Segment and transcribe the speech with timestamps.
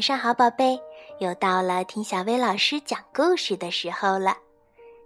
[0.00, 0.80] 晚上好，宝贝！
[1.18, 4.34] 又到了听小薇老师讲故事的时候了。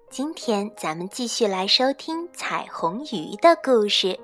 [0.09, 4.17] 今天咱们继续来收听彩虹鱼的故事，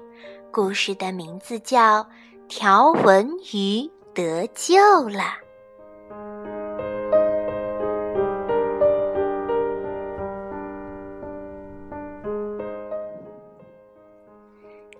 [0.52, 2.04] 故事的名字叫
[2.46, 4.78] 《条纹鱼得救
[5.08, 5.24] 了》。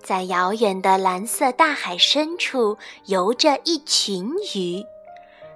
[0.03, 4.85] 在遥远的蓝色大海深处，游着一群鱼。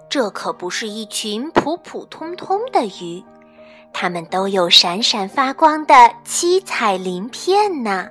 [0.08, 3.22] 这可不是一群普普通通的鱼，
[3.92, 8.08] 它们都有闪闪发光的七彩鳞片呢。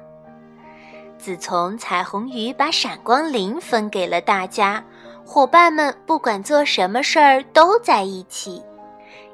[1.17, 4.83] 自从彩虹鱼把闪光鳞分给了大家，
[5.25, 8.61] 伙伴们不管做什么事儿都在一起，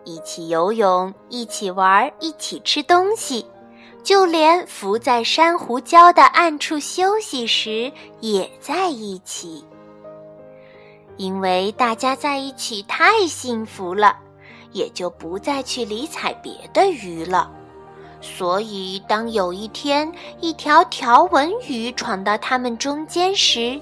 [0.03, 3.43] 一起游泳，一起玩，一起吃东西，
[4.03, 9.65] 就连浮在珊瑚礁的暗处休息时也在一起。
[11.19, 14.15] 因为大家在一起太幸福了，
[14.71, 17.51] 也就不再去理睬别的鱼了。
[18.21, 20.09] 所以，当有一天
[20.39, 23.77] 一条条纹鱼闯到他们中间时，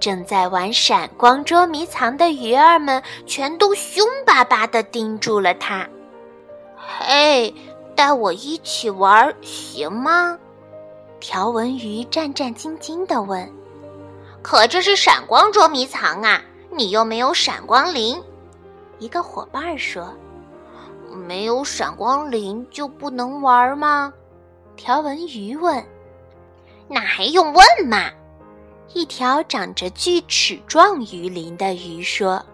[0.00, 5.86] 正在玩闪光捉迷藏的鱼儿们全都凶巴巴地盯住了它。
[6.74, 7.54] 嘿，
[7.94, 10.38] 带我一起玩行吗？
[11.20, 13.46] 条纹鱼战战兢兢地问。
[14.40, 16.42] 可这是闪光捉迷藏啊！
[16.70, 18.22] 你又没有闪光鳞，
[18.98, 20.12] 一个伙伴说
[21.26, 24.12] ：“没有闪光鳞就不能玩吗？”
[24.76, 25.84] 条纹鱼问。
[26.88, 28.10] “那还用问吗？”
[28.94, 32.44] 一条长着锯齿状鱼鳞的鱼说：“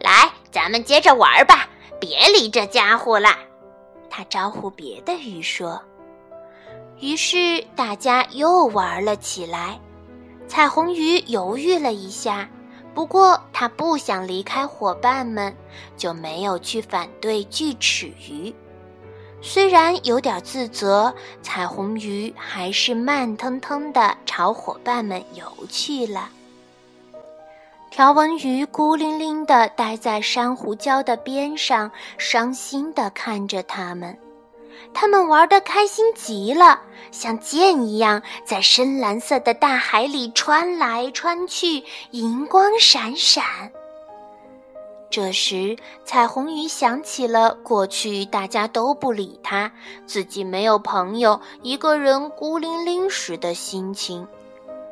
[0.00, 1.68] 来，咱们接着玩吧，
[2.00, 3.30] 别理这家伙了。”
[4.08, 5.80] 他招呼别的鱼说。
[7.00, 9.78] 于是大家又玩了起来。
[10.48, 12.48] 彩虹鱼犹豫了一下。
[12.94, 15.54] 不过他不想离开伙伴们，
[15.96, 18.54] 就没有去反对锯齿鱼。
[19.40, 26.28] 虽然有点自责，彩虹鱼还是慢腾腾地朝伙伴们游去了。
[27.90, 34.18] 条纹鱼孤零零地待在珊瑚礁的边上，伤心地看着他们。
[34.94, 36.80] 他们玩得开心极了，
[37.10, 43.44] 像箭一样在深蓝色的大海里穿来穿去，银光闪闪。
[45.10, 49.72] 这时，彩虹鱼想起了过去大家都不理他，
[50.04, 54.28] 自己没有朋友，一个人孤零零时的心情，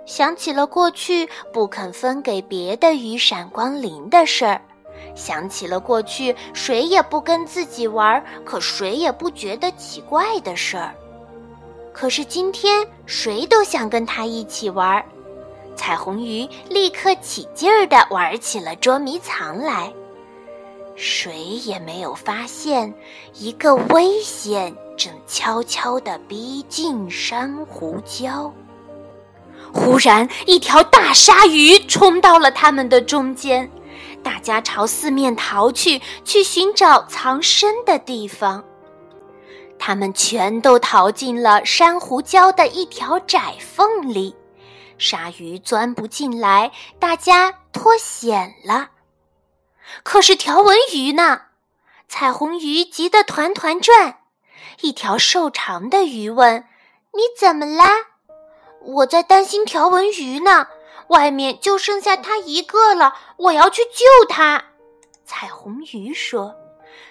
[0.06, 4.62] 想起了过去不肯分给别的鱼闪光鳞的事儿。
[5.14, 10.94] 想起了过去，谁也不跟自己玩，可谁也不觉得奇怪的事儿。
[11.92, 15.04] 可是今天，谁都想跟他一起玩。
[15.74, 19.92] 彩虹鱼立刻起劲儿地玩起了捉迷藏来。
[20.94, 22.94] 谁也没有发现，
[23.34, 28.50] 一个危险正悄悄地逼近珊瑚礁。
[29.72, 33.70] 忽然，一条大鲨鱼冲到了他们的中间。
[34.26, 38.64] 大家朝四面逃去，去寻找藏身的地方。
[39.78, 44.34] 他们全都逃进了珊瑚礁的一条窄缝里，
[44.98, 48.90] 鲨鱼钻不进来，大家脱险了。
[50.02, 51.42] 可是条纹鱼呢？
[52.08, 54.18] 彩虹鱼急得团团转。
[54.80, 56.64] 一条瘦长的鱼问
[57.14, 57.86] ：“你怎么啦
[58.82, 60.66] ？”“我在担心条纹鱼呢。”
[61.08, 64.64] 外面就剩下它一个了，我要去救它。”
[65.24, 66.54] 彩虹鱼说。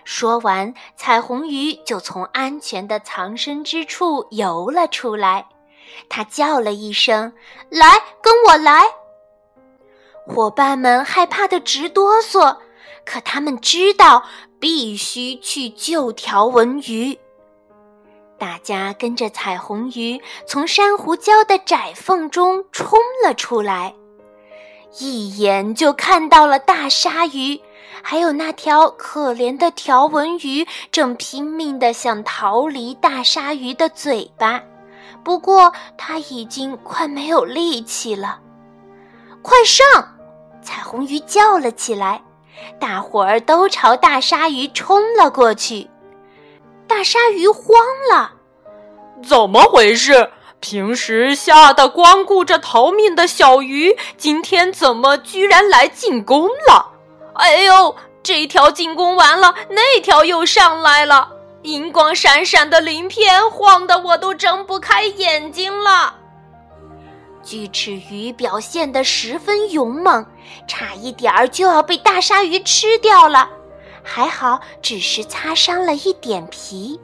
[0.04, 5.48] 说完，彩虹鱼就从安全的藏身之处游了出来。
[6.10, 7.34] 它叫了一声
[7.70, 8.84] ：“来，跟我来！”
[10.28, 12.58] 伙伴们害怕的直哆嗦，
[13.04, 14.24] 可他们知道
[14.60, 17.20] 必须去救条纹鱼。
[18.38, 23.94] 大家跟着彩虹鱼从珊瑚礁的窄缝中冲了出来，
[25.00, 27.60] 一眼就看到了大鲨鱼，
[28.02, 34.62] 还有那条可怜的条纹鱼正拼命地想逃离大鲨鱼的嘴巴，
[35.24, 38.40] 不过它已经快没有力气了。
[39.42, 39.86] 快上！
[40.62, 42.22] 彩虹鱼叫了起来，
[42.80, 45.88] 大伙儿都朝大鲨鱼冲了过去。
[46.88, 47.76] 大鲨鱼慌
[48.12, 48.34] 了，
[49.28, 50.32] 怎么回事？
[50.60, 56.92] 平时吓得光顾着逃命的小鱼，今天怎么居然来进攻了？
[57.34, 61.30] 哎呦，这条进攻完了，那条又上来了，
[61.64, 66.16] 银光闪闪的鳞片晃得我都睁不开眼睛了。
[67.44, 70.26] 锯齿鱼表现得十分勇猛，
[70.68, 73.48] 差一点儿就要被大鲨鱼吃掉了，
[74.06, 76.98] 还好只是擦伤了一点皮。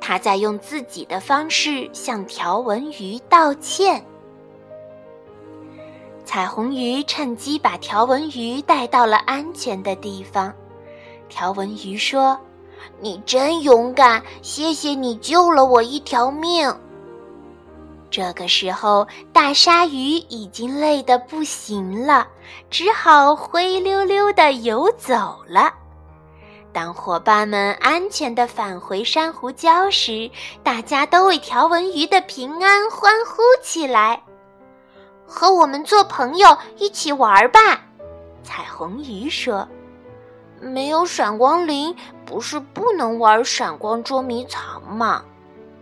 [0.00, 4.04] 他在用自己的方式向条纹鱼道歉。
[6.24, 10.52] 彩虹鱼趁机把条纹鱼带到了安全的地方。
[11.28, 12.38] 条纹鱼说
[13.00, 16.72] ：“你真勇敢，谢谢你救了我一条命。”
[18.10, 22.26] 这个时候，大鲨鱼已经累得不行了，
[22.70, 25.72] 只好灰溜溜地游走了。
[26.76, 30.30] 当伙伴们安全地返回珊瑚礁时，
[30.62, 34.22] 大家都为条纹鱼的平安欢呼起来。
[35.26, 37.80] 和我们做朋友，一起玩吧，
[38.42, 39.66] 彩虹鱼说。
[40.60, 41.96] 没有闪光鳞，
[42.26, 45.24] 不是不能玩闪光捉迷藏吗？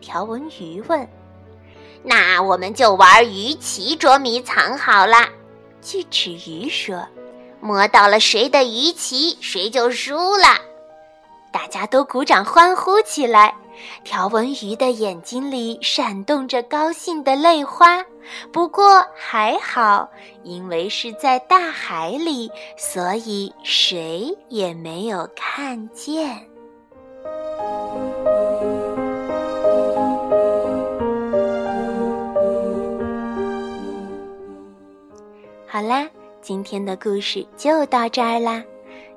[0.01, 1.09] 条纹鱼问。
[2.05, 5.29] 那我们就玩鱼鳍捉迷藏好啦，
[5.83, 7.05] 锯齿鱼说。
[7.61, 10.47] 摸到了谁的鱼鳍，谁就输了。
[11.55, 13.55] 大家都鼓掌欢呼起来。
[14.03, 18.05] 条纹鱼的眼睛里闪动着高兴的泪花，
[18.51, 20.09] 不过还好，
[20.43, 26.29] 因为是在大海里，所以谁也没有看见。
[35.69, 36.09] 好啦，
[36.43, 38.61] 今天的故事就到这儿啦。